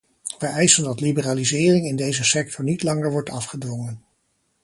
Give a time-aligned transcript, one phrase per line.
[0.39, 4.03] Wij eisen dat liberalisering in deze sector niet langer wordt afgedwongen.